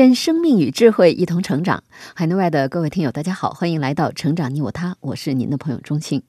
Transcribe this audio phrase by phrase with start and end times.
[0.00, 1.84] 愿生命与智慧一同成长。
[2.14, 6.22] 海内外的各位听友，大家好，欢迎来到《成长你我他》，我是您的朋友钟庆。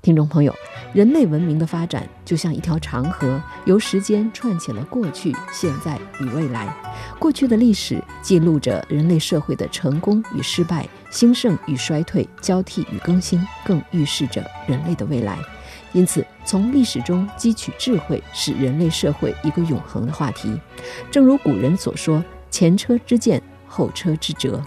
[0.00, 0.54] 听众朋友，
[0.94, 6.74] 人类文明的发展就像一条长河，由时间串起了过去、现在与未来。
[7.18, 15.38] 过去的历史记录着人类社会的成功与失败、兴盛与衰退、交替与更新，更预示着人类的未来。
[15.92, 20.58] 因此，从历史中汲取智慧，是人类社会一个永恒的话题。
[21.10, 24.62] 正如古人所说：“前车之鉴，后车之辙。”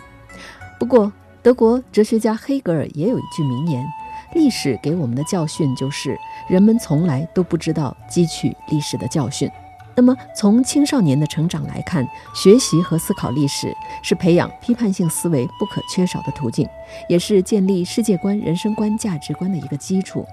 [0.77, 1.09] 不过，
[1.41, 3.87] 德国哲学家黑格尔也有一句名言。
[4.33, 9.49] 历史给我们的教训就是，人们从来都不知道汲取历史的教训。
[9.95, 16.67] 那么，从青少年的成长来看，学习和思考历史是培养批判性思维不可缺少的途径，
[17.07, 20.27] 也是建立世界观、人生观、价值观的一个基础。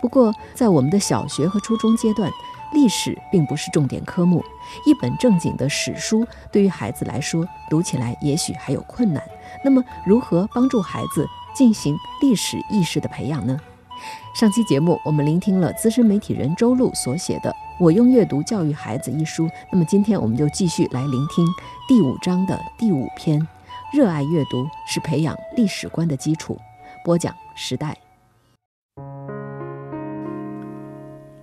[0.00, 2.30] 不过，在我们的小学和初中阶段，
[2.72, 4.44] 历史并不是重点科目，
[4.86, 9.22] 一本正经的史书对于孩子来说，读起来也许还有困难。
[9.64, 11.26] 那么，如何帮助孩子？
[11.52, 13.58] 进行历史意识的培养呢？
[14.32, 21.44] 上期节目我们聆听了资深媒体人周璐所写的《我用阅读教育孩子》一书，那么今天我们就继续来聆听
[21.88, 23.44] 第五章的第五篇：
[23.92, 26.56] 热爱阅读是培养历史观的基础。
[27.04, 28.09] 播讲时代。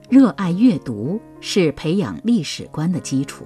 [0.10, 3.46] 热爱阅读是培养历史观的基础。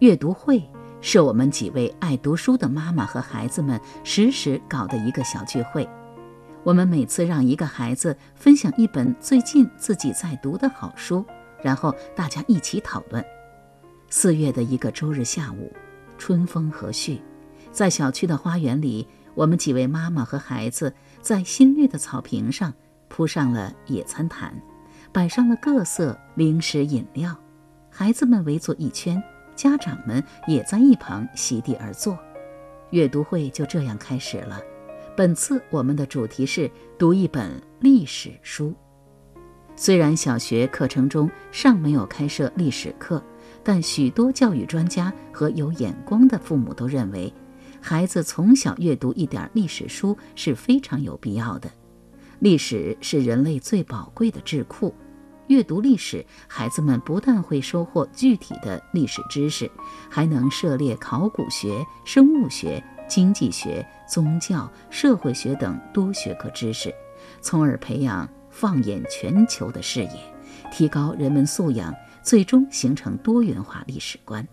[0.00, 0.62] 阅读会。
[1.02, 5.88] 是我们几位爱读书的妈妈和孩子们时时搞的一个小聚会。
[6.62, 11.24] 我们每次让一个孩子分享一本最近自己在读的好书，
[11.62, 13.24] 然后大家一起讨论。
[14.10, 15.72] 四月的一个周日下午，
[16.18, 17.18] 春风和煦，
[17.72, 22.74] 在小区的花园里，我们几位妈妈和孩子在新绿的草坪上
[23.08, 24.54] 铺上了野餐毯，
[25.12, 27.36] 摆上了各色零食饮料，
[27.90, 29.22] 孩子们围坐一圈。
[29.56, 32.18] 家长们也在一旁席地而坐，
[32.92, 34.58] 阅读会就这样开始了。
[35.14, 38.72] 本次我们的主题是读一本历史书。
[39.76, 43.22] 虽然小学课程中尚没有开设历史课，
[43.62, 47.30] 但许多教育专家和有眼光的父母都认为，
[47.82, 51.70] 孩子从小阅读一点历史书是非常有必要的。
[52.40, 54.94] 历史是人类最宝贵的智库。
[55.48, 59.70] 阅读历史，孩子们不但会收获具体的历史知识，
[60.08, 66.94] 还能涉猎考古学、生物学、经济学、宗教、社会学等多学科知识，
[67.42, 70.34] 从而培养放眼全球的视野，
[70.72, 74.46] 提高人们素养，最终形成多元化历史观。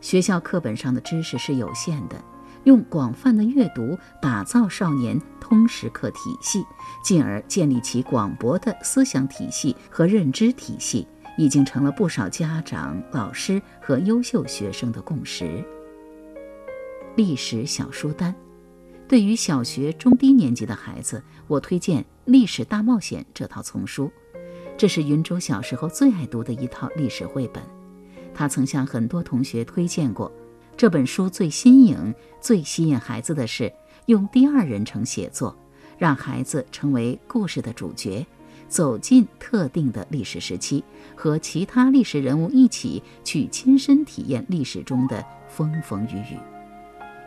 [0.00, 2.20] 学校课本上的知识是有限的。
[2.66, 6.64] 用广泛的阅读打造少年通识课体系，
[7.02, 11.06] 进而建立起广博的思想体系和认知体系，
[11.38, 15.64] 已经成了不少家长、老师和优秀学生的共识。
[17.14, 18.34] 历史小书单，
[19.06, 24.10] 对于小学中低年级的孩子，我推荐《历史大冒险》这套丛书，
[24.76, 27.62] 这是云州小时候最爱读的一套历史绘本，
[28.34, 30.32] 他曾向很多同学推荐过。
[30.76, 33.72] 这本书最新颖、最吸引孩子的是
[34.04, 35.56] 用第二人称写作，
[35.96, 38.26] 让孩子成为故事的主角，
[38.68, 46.38] 走进特定的历史时期，和其他历史人物一起去亲身体验历史中的风风雨雨。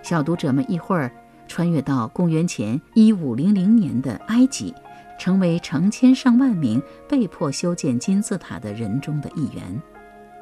[0.04, 1.12] 小读者们一会儿
[1.48, 4.72] 穿越到公元前一五零零年的埃及，
[5.18, 9.82] 成为成千上万名被迫修建金字塔的人中的一员；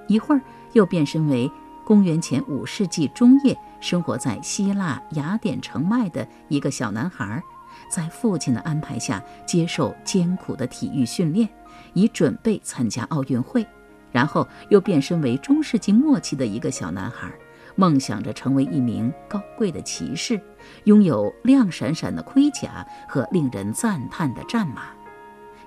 [0.07, 0.41] 一会儿
[0.73, 1.49] 又变身为。
[1.87, 7.41] 公元前五世纪中叶，生活在希腊雅典城外的一个小男孩，
[7.89, 11.47] 在父亲的安排下接受艰苦的体育训练，
[11.93, 13.65] 以准备参加奥运会。
[14.11, 17.31] 然后又变身为中世纪末期的一个小男孩，
[17.77, 20.37] 梦想着成为一名高贵的骑士，
[20.83, 24.89] 拥有亮闪闪的盔甲和令人赞叹的战马。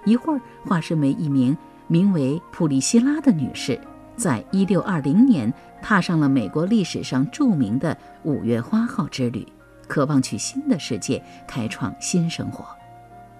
[0.05, 1.57] 一会儿化身为一名
[1.87, 3.81] 名为普利希拉的女士。
[4.17, 9.47] 在一六二零年，踏上了美国历史上著名的五月花号之旅，
[9.89, 12.65] 渴望去新的世界开创新生活。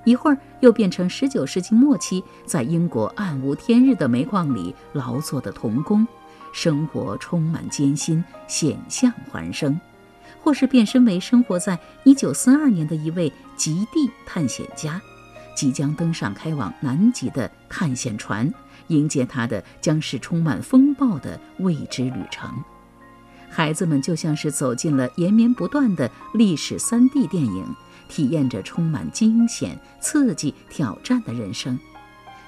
[0.05, 6.07] 一会儿又变成十九世纪末期在英国暗无天日的煤矿里劳作的童工，
[6.55, 9.79] 生活充满艰辛，险象环生；
[10.43, 14.99] 或是变身为生活在1942年的一位极地探险家，
[15.55, 18.51] 即将登上开往南极的探险船，
[18.91, 22.53] 迎接他的将是充满风暴的未知旅程。
[23.49, 27.65] 孩子们就像是走进了延绵不断的历史 3D 电影，
[28.09, 31.77] 体验着充满惊险、刺激、挑战的人生。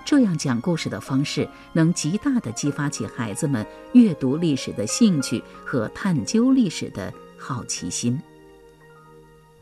[0.04, 8.20] 这样讲故事的方式，能极大地激发起孩子们阅读历史的兴趣和探究历史的好奇心。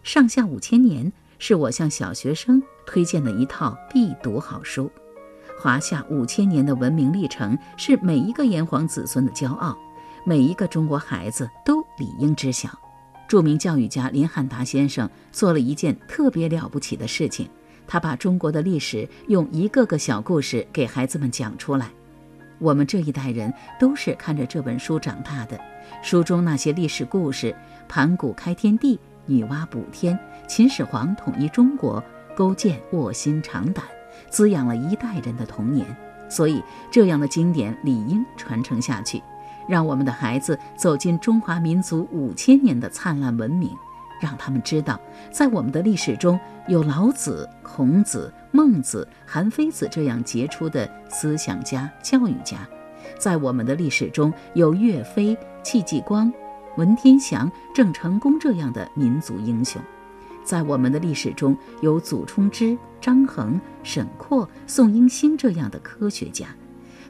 [0.02, 4.90] 上下五千年是我向小学生推荐的一套必读好书。
[5.60, 9.76] 华夏五千年的文明历程是每一个炎黄子孙的骄傲。
[10.24, 12.70] 每一个中国孩子都理应知晓。
[13.28, 17.46] 著名教育家林汉达先生做了一件特别了不起的事情，
[17.86, 21.90] 他把中国的历史用一个个小故事给孩子们讲出来。
[22.58, 25.60] 我们这一代人都是看着这本书长大的，
[26.02, 27.54] 书中那些历史故事，
[27.86, 30.18] 盘古开天地，女娲补天，
[30.48, 32.02] 秦始皇统一中国，
[32.34, 33.84] 勾践卧薪尝胆，
[34.30, 35.84] 滋养了一代人的童年。
[36.30, 39.20] 所以，这样的经典理应传承下去。
[39.68, 43.70] 让我们的孩子走进中华民族五千年的灿烂文明，
[44.20, 44.98] 让他们知道，
[45.30, 52.58] 在我们的历史中有老子、孔子、孟子、韩非子这样杰出的思想家、教育家；
[53.18, 56.32] 在我们的历史中有岳飞、戚继光、
[56.76, 59.80] 文天祥、郑成功这样的民族英雄；
[60.44, 66.48] 在我们的历史中有祖冲之、张衡、沈括、宋英星这样的科学家。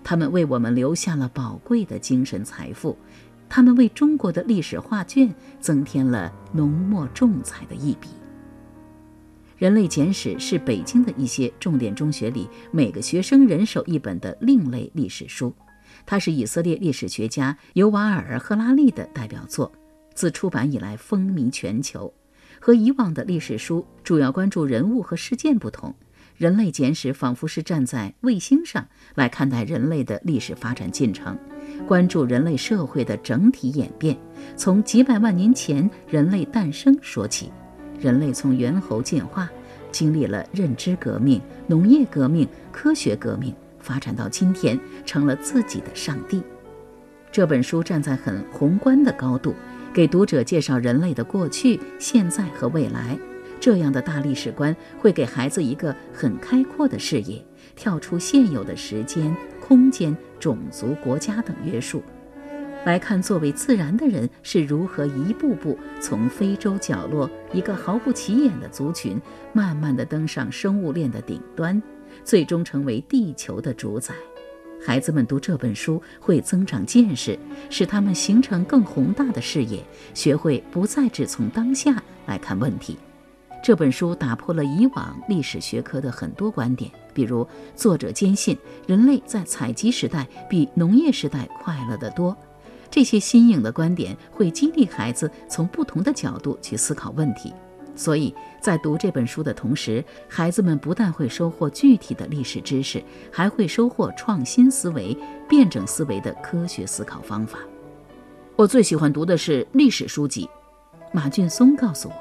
[0.03, 2.97] 他们为我们留下了宝贵的精神财富，
[3.49, 8.09] 他们为中国的历史画卷增添了浓墨重彩的一笔。
[9.59, 15.55] 《人类简史》是北京的一些重点中学里每个学生人手一本的另类历史书，
[16.07, 19.71] 它是以色列历史学家尤瓦尔·赫拉利的代表作，
[20.15, 22.11] 自出版以来风靡全球。
[22.61, 25.93] 和以往的历史书主要关注人物和事件不同。
[26.37, 31.37] 人类简史仿佛是站在卫星上来看待人类的历史发展进程，
[31.87, 34.17] 关注人类社会的整体演变，
[34.57, 37.53] 从几百万年前人类诞生说起，
[37.99, 39.51] 人类从猿猴进化，
[39.93, 46.43] 经历了认知革命、农业革命、科学革命，发展到今天成了自己的上帝。
[47.31, 49.55] 这本书站在很宏观的高度，
[49.93, 53.19] 给读者介绍人类的过去、现在和未来。
[53.59, 57.45] 这样的大历史观会给孩子一个很开阔的视野，
[57.77, 62.03] 跳出现有的时间、空间、种族、国家等约束，
[62.87, 69.21] 来看作为自然的人是如何一步步从非洲角落一个毫不起眼的族群，
[69.53, 71.83] 慢慢的登上生物链的顶端，
[72.25, 74.15] 最终成为地球的主宰。
[74.83, 77.39] 孩子们读这本书会增长见识，
[77.69, 79.85] 使他们形成更宏大的视野，
[80.15, 82.97] 学会不再只从当下来看问题。
[83.63, 87.47] 这本书打破了以往历史学科的很多观点，比如
[87.77, 88.57] 作者坚信
[88.87, 92.35] 人类在采集时代比农业时代快乐得多。
[92.91, 97.53] 这些新颖的观点会激励孩子从不同的角度去思考问题。
[98.01, 105.15] 所以在读这本书的同时，孩子们不但会收获具体的历史知识，还会收获创新思维、
[105.47, 107.59] 辩证思维的科学思考方法。
[108.57, 110.49] 我最喜欢读的是历史书籍。
[111.13, 112.15] 马俊松告诉我。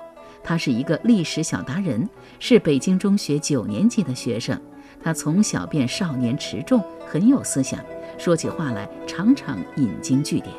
[0.44, 4.60] 他是一个历史小达人，是北京中学九年级的学生。
[5.02, 7.80] 他从小便少年持重，很有思想，
[8.18, 10.54] 说起话来常常引经据典。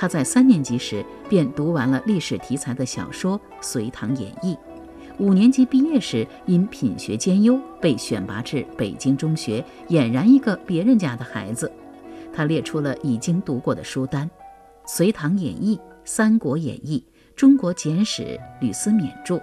[0.00, 4.54] 他在三年级时便读完了历史题材的小说《隋唐演义》，
[5.18, 11.68] 五年级毕业时因品学兼优被选拔至北京中学，俨然一个别人家的孩子。
[12.32, 14.24] 他列出了已经读过的书单：
[14.86, 17.04] 《隋唐演义》《三国演义》。
[17.34, 19.40] 中国简史吕思勉著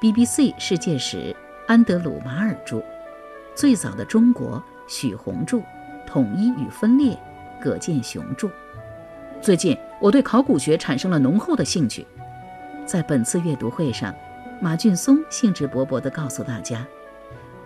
[0.00, 1.34] ，BBC 世界史
[1.66, 2.80] 安德鲁马尔著，
[3.56, 5.60] 最早的中国许宏著，
[6.06, 7.18] 统一与分裂
[7.60, 8.48] 葛剑雄著。
[9.40, 12.04] 最近我对考古学产生了浓厚的兴趣，
[12.84, 14.12] 在本次阅读会上，
[14.60, 16.84] 马俊松兴致勃勃地告诉大家，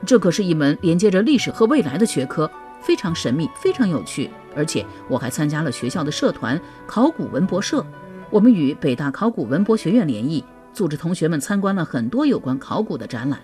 [0.04, 2.50] 这可是一门连接着历史和未来的学科，
[2.82, 7.84] 非常神秘，非常有趣，而且我还参加了学校的社团考古文博社。
[8.30, 13.40] 我们与北大考古文博学院联谊，组织同学们参观了很多有关考古的展览。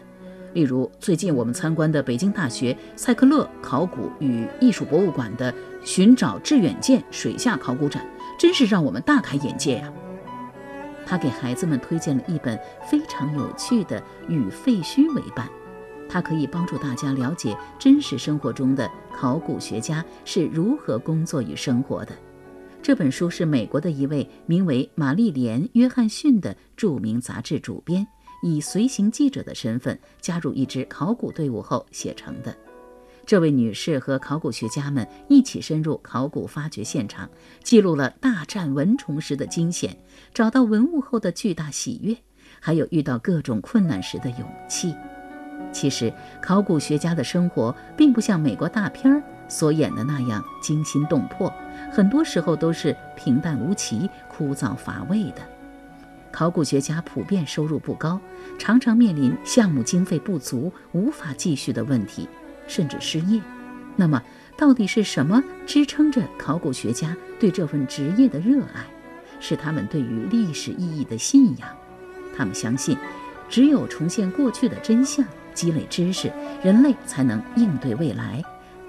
[0.52, 5.52] 例如，最近我们参观的北京大学塞克勒考古与艺术博物馆的
[5.84, 8.06] “寻找致远舰”水下考古展，
[8.38, 9.92] 真是让我们大开眼界呀！
[11.06, 15.46] 他给孩子们推荐了一本非常有趣的《与废墟为伴》，
[16.08, 22.12] 它可以帮助大家了解真实生活中的考古学家是如何工作与生活的。
[22.82, 28.06] 这本书是美国的一位名为玛丽莲·约翰逊的著名杂志主编，
[28.42, 32.52] 以随行记者的身份加入一支考古队伍后写成的。
[33.26, 37.28] 这位女士和考古学家们一起深入考古发掘现场，
[37.64, 39.98] 记录了大战蚊虫时的惊险，
[40.32, 42.16] 找到文物后的巨大喜悦，
[42.60, 44.94] 还有遇到各种困难时的勇气。
[45.72, 51.52] 其实，考古学家的生活并不像美国大片所演的那样惊心动魄，
[51.90, 55.42] 很多时候都是平淡无奇、枯燥乏味的。
[56.30, 58.20] 考古学家普遍收入不高，
[58.56, 62.28] 常常面临项目经费不足、无法继续的问题。
[62.66, 63.40] 甚至失业，
[63.96, 64.22] 那么
[64.56, 68.84] 到底是什么支撑着考古学家对这份职业的热爱？
[69.38, 71.68] 是他们对于历史意义的信仰。
[72.36, 72.96] 他们相信，
[73.48, 76.32] 只有重现过去的真相，积累知识，
[76.62, 78.42] 人类才能应对未来，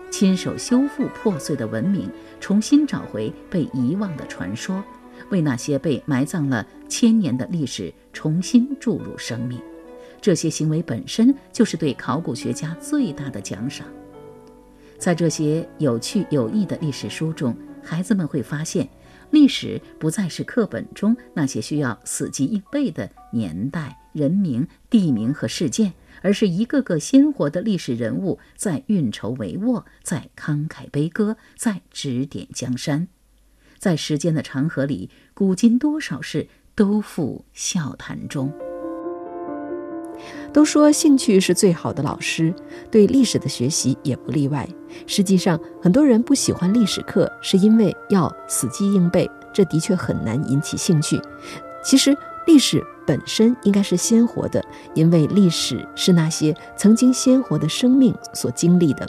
[0.10, 4.84] 亲手修复破碎的文明，重新找回被遗忘的传说，
[5.30, 9.62] 为那些被埋葬了千年的历史重新注入生命。
[10.22, 13.88] 这些行为本身就是对考古学家最大的奖赏。
[14.98, 18.90] 在这些有趣有益的历史书中，孩子们会发现，
[19.30, 25.94] 历史不再是课本中那些需要死记硬背的年代、人名、地名和事件，
[26.24, 33.08] 而是一个个鲜活的历史人物在运筹帷幄，在慷慨悲歌，在指点江山。
[33.78, 38.52] 在时间的长河里，古今多少事都付笑谈中。
[40.54, 42.54] 都说兴趣是最好的老师，
[42.90, 44.68] 对历史的学习也不例外。
[45.06, 51.20] 实际上，很多人不喜欢历史课，是因为要死记硬背，这的确很难引起兴趣。
[51.84, 59.08] 其实，历史本身应该是鲜活的，因为历史是那些曾经鲜活的生命所经历的。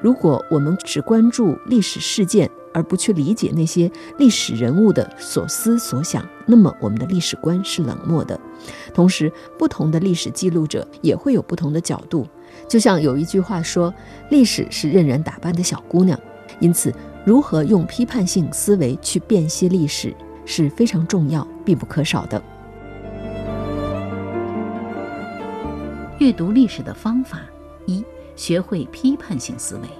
[0.00, 8.38] 如果我们只关注历史事件，而不去理解那些历史人物的所思所想，那么我们的历史观是冷漠的。
[8.94, 12.26] 同时，不同的历史记录者也会有不同的角度。
[12.68, 13.92] 就像有一句话说
[14.30, 16.18] ：“历史是任人打扮的小姑娘。”
[16.60, 16.92] 因此，
[17.24, 22.42] 如何用批判性思维去辨析历史是非常重要、必不可少的。
[26.18, 27.40] 阅读历史的方法
[27.86, 28.04] 一：
[28.36, 29.99] 学会批判性思维。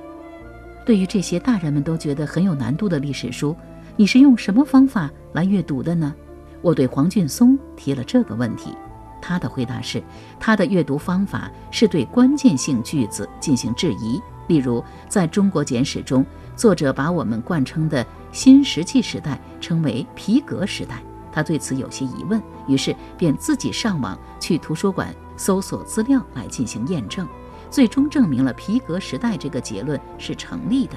[0.85, 3.55] 对于这些大人们都觉得很有难度的历史书，
[3.97, 6.15] 你是用什么方法来阅读的呢？
[6.63, 8.75] 我对黄俊松提了这个问题，
[9.21, 10.03] 他的回答是，
[10.39, 14.21] 他的阅读方法是对关键性句子进行质疑。
[14.49, 16.25] 例如，在中国简史中，
[16.57, 27.27] 作者把我们惯称的新石器时代称为皮革时代，他对此有些疑问，于是便自己上网去图书馆搜索资料来进行验证。
[27.71, 30.97] 最终证明了皮革时代这个结论是成立的。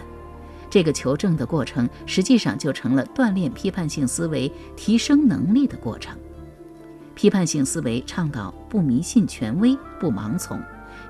[0.70, 6.18] 这个求证的过程实际上就成了锻炼批判性思维、提升能力的过程。
[7.14, 10.60] 批判性思维倡导不迷信权威、不盲从，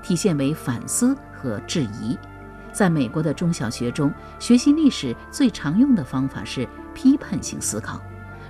[0.02, 2.14] 体现为反思和质疑。
[2.72, 7.98] 在美国的中小学中，学习历史最常用的方法是批判性思考；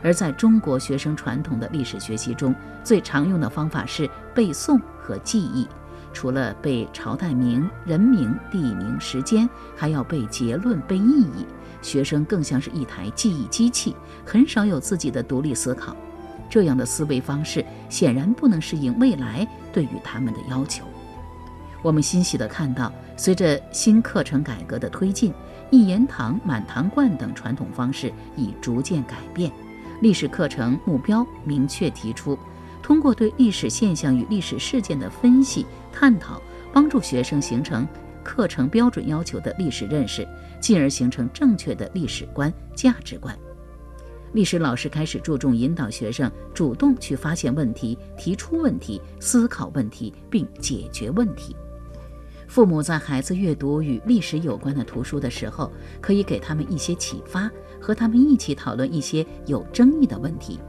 [0.02, 2.52] 而在中国学生传统的历史学习中，
[2.82, 5.68] 最常用的方法是背诵和记忆。
[6.14, 11.44] 除了背朝代名、人名、地名、时间，还要背结论、背意义。
[11.82, 13.94] 学生更像是一台记忆机器，
[14.24, 15.94] 很少有自己的独立思考。
[16.48, 20.84] 这样的思维方式显然不能适应未来对于他们的要求。
[21.82, 25.34] 我们欣喜地看到，随着新课程改革的推进，
[25.70, 29.52] 一言堂、满堂灌等传统方式已逐渐改变。
[30.00, 32.38] 历史课程目标明确提出。
[32.84, 36.38] 通过对历史现象与历史事件的分析探讨，
[36.70, 37.88] 帮助学生形成
[38.22, 40.28] 课程标准要求的历史认识，
[40.60, 43.34] 进而形成正确的历史观、价值观。
[44.34, 51.56] 历史老师开始注重引导学生主动去发现问题、提出问题、思考问题并解决问题。
[52.46, 55.72] 父母在孩子阅读与历史有关的图书的时候，
[56.02, 57.50] 可以给他们一些启发，
[57.80, 60.60] 和他们一起讨论一些有争议的问题。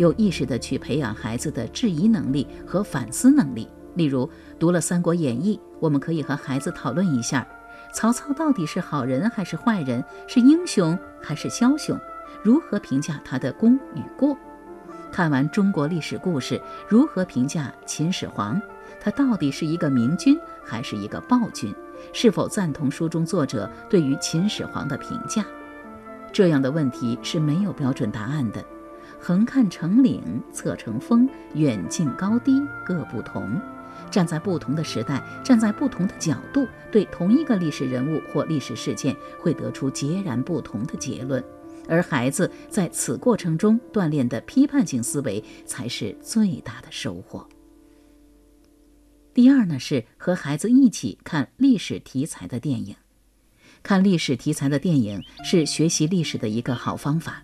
[0.00, 3.68] 有意识地去培养孩子的质疑能力和反思能力。
[3.96, 4.28] 例如，
[4.58, 7.46] 读了《三国演义》，我们可以和孩子讨论一下：
[7.92, 10.02] 曹操到底是好人还是坏人？
[10.26, 12.00] 是英雄还是枭雄？
[12.42, 14.34] 如何评价他的功与过？
[15.12, 18.58] 看完中国历史故事，如何评价秦始皇？
[18.98, 21.74] 他到底是一个明君还是一个暴君？
[22.14, 25.44] 是否赞同书中作者对于秦始皇的评价？
[26.32, 28.64] 这样的问题是没有标准答案的。
[29.20, 33.60] 横看成岭侧成峰，远近高低各不同。
[34.10, 41.44] 站在不同的时代，站在不同的角度，对同一个历史人物或历史事件，会得出截然不同的结论。
[41.86, 47.46] 而孩子在此过程中锻炼的批判性思维才是最大的收获。
[49.34, 52.96] 第二呢，是和孩子一起看历史题材的电影。
[53.82, 57.42] 看历史题材的电影是学习历史的一个好方法。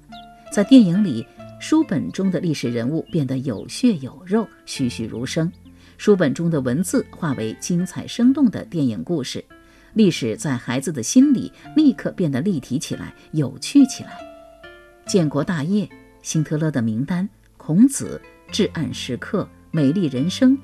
[0.52, 1.26] 在电影里，
[1.58, 5.50] 书本中的历史人物变得有血有肉、栩栩如生，
[5.96, 9.44] 书本中的文字化为精彩生动的电影故事，
[9.94, 14.18] 历史在孩子的心里立刻变得立体起来、有趣起来。
[15.06, 15.88] 建国大业、
[16.22, 18.20] 辛特勒的名单、孔子、
[18.52, 20.56] 至暗时刻、美丽人生、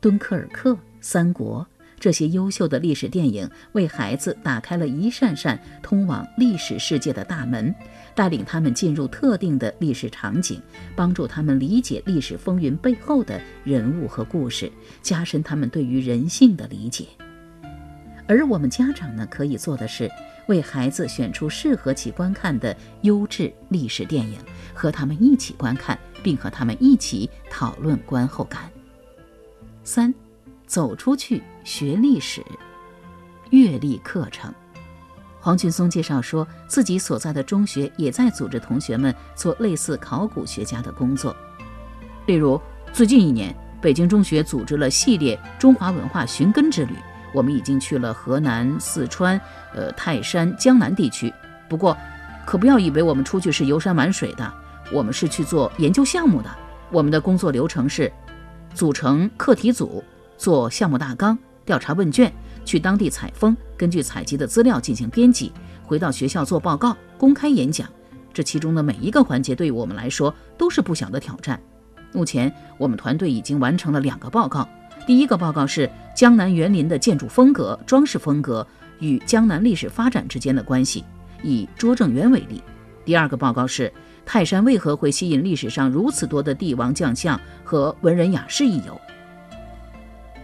[0.00, 1.66] 敦刻尔克、三国。
[1.98, 7.74] 这些优秀的历史电影为孩子打开了一扇扇通往历史世界的大门，
[8.14, 10.60] 带领他们进入特定的历史场景，
[10.94, 14.70] 帮助他们理解历史风云背后的人物和故事，
[15.02, 17.06] 加深他们对于人性的理解。
[18.28, 20.10] 而我们家长呢，可以做的是
[20.48, 24.38] 为孩子选出适合其观看的优质历史电影，
[24.74, 28.70] 和他们一起观看，并和他们一起讨论观后感。
[29.82, 30.12] 三。
[30.66, 32.44] 走出去学历史，
[33.50, 34.52] 阅历课程。
[35.40, 41.34] 黄俊松介绍说，自己所在的中学也在组织同学们做类似考古学家的工作。
[42.26, 42.60] 例如，
[42.92, 46.94] 最近一年，北京中学组织了系列中华文化寻根之旅，
[47.32, 49.40] 我们已经去了河南、四川、
[49.72, 51.32] 呃泰山、江南地区。
[51.68, 51.96] 不过，
[52.44, 54.52] 可不要以为我们出去是游山玩水的，
[54.92, 56.50] 我们是去做研究项目的。
[56.90, 58.12] 我们的工作流程是
[58.74, 60.02] 组成课题组。
[60.36, 62.32] 做项目大纲、调查问卷，
[62.64, 65.52] 去当地采风，根据采集的资料进行编辑，
[65.84, 67.88] 回到学校做报告、公开演讲。
[68.32, 71.60] 这其中的每一个环节，对于我们来说都是不小的挑战。
[72.12, 74.68] 目前，我们团队已经完成了两个报告。
[75.06, 78.66] 第一个报告是江南园林的建筑风格、装饰风格
[78.98, 81.04] 与江南历史发展之间的关系，
[81.42, 82.62] 以拙政园为例。
[83.04, 83.92] 第二个报告是
[84.24, 89.00] 泰山为何会吸引历史上如此多的帝王将相和文人雅士一游。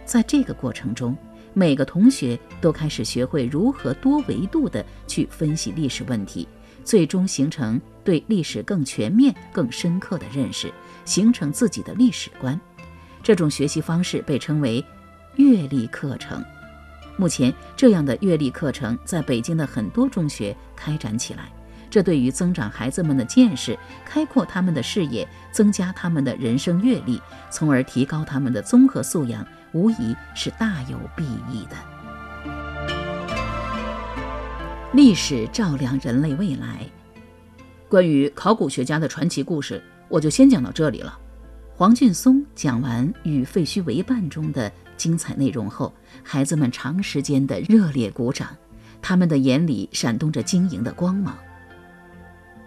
[0.05, 1.15] 在这个过程中，
[1.53, 6.47] 每个同学都开始学会如何多维度地去分析历史问题，
[6.83, 10.71] 最终形成对历史更全面、更深刻的认识，
[11.05, 12.59] 形成自己的历史观。
[13.21, 14.83] 这种学习方式被称为
[15.35, 16.43] 阅历课程。
[17.15, 21.51] 目前，这样的阅历课程在北京的很多中学开展起来。
[21.89, 29.45] 这对于增长孩子们的见识、开阔他们的视野、增加他们的人生阅历，从而提高他们的综合素养。
[29.73, 31.75] 无疑是大有裨益的。
[34.93, 36.87] 历史照亮人类未来。
[37.89, 41.17] 关于考古学家的传奇故事，我就先讲到这里了。
[41.75, 45.91] 黄俊松讲完《与废墟为伴》中的精彩内容后，
[46.23, 48.55] 孩子们长时间的热烈鼓掌，
[49.01, 51.35] 他们的眼里闪动着晶莹的光芒。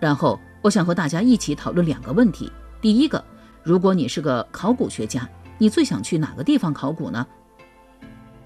[0.01, 3.25] 然后，我想和大家一起讨论两个问题：第一个，
[3.63, 5.29] 如果你是个考古学家。
[5.59, 7.27] 你最想去哪个地方考古呢？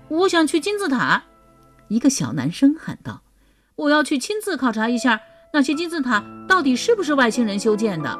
[0.09, 1.23] 我想去金字塔。
[1.89, 3.23] 一个小男生喊道
[3.77, 5.21] ：“我要去亲自考察一下
[5.53, 8.19] 那些金字塔到底是不是外星人修建的。”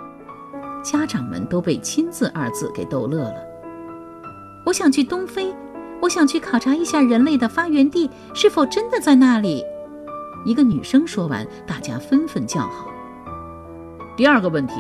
[0.83, 3.37] 家长们都被“亲自”二字给逗乐了。
[4.67, 5.55] 我想去东非，
[6.01, 9.65] 我想去考察一下人类的发源地是否真的在那里。
[10.45, 12.89] 一个女生说完，大家纷纷叫好。
[14.17, 14.75] 第二个问题：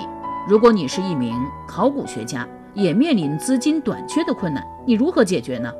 [0.49, 1.37] 如果你是一名
[1.68, 2.49] 考古学家。
[2.74, 5.72] 也面临资金短缺的困难，你如何解决呢？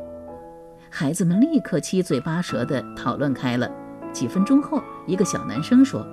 [0.89, 3.71] 孩子们立刻七嘴八舌地讨论开了。
[4.13, 6.05] 几分钟后，一个小男生说：“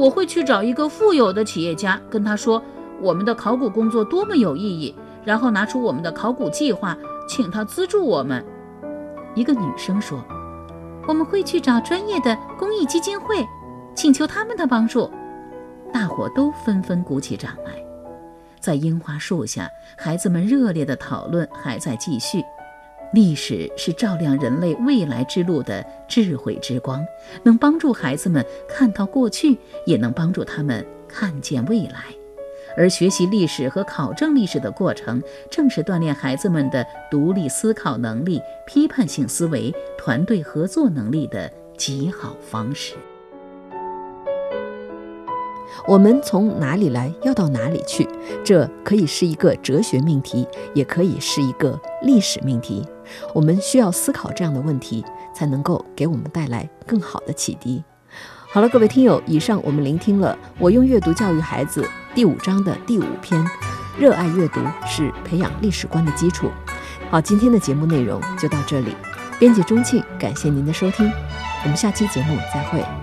[0.00, 2.62] 我会去找一个富有的企业家，跟他说
[3.00, 6.96] 我们的考古工作多么有意义，然后拿出我们的考古计划，
[7.28, 8.44] 请他资助我们。”
[9.34, 10.24] 一个女生说
[11.08, 13.44] ：“我们会去找专业的公益基金会，
[13.96, 15.10] 请求他们的帮助。”
[15.92, 17.89] 大伙都纷纷鼓起掌来。
[18.60, 22.44] 在樱花树下，孩子们热烈的讨论还在继续。
[23.12, 27.04] 历史是照亮人类未来之路的智慧之光，
[27.42, 32.04] 能帮助孩子们看到过去，也能帮助他们看见未来。
[32.76, 35.20] 而学习历史和考证历史的过程，
[35.50, 42.94] 正是锻炼孩子们的独立思考能力、批判性思维、团队合作能力的极好方式。
[45.86, 48.08] 我们从哪里来，要到哪里去？
[48.44, 52.86] 这可以是一个哲学命题，也可以是一个历史命题。
[53.34, 55.04] 我们需要思考这样的问题，
[55.34, 57.82] 才能够给我们带来更好的启迪。
[58.52, 61.82] 好了，各位听友，以上我们聆听了《我用阅读教育孩子》
[62.14, 63.44] 第五章的第五篇：
[63.98, 66.50] 热爱阅读是培养历史观的基础。
[67.10, 68.94] 好，今天的节目内容就到这里。
[69.38, 71.10] 编辑钟庆，感谢您的收听，
[71.62, 72.99] 我们下期节目再会。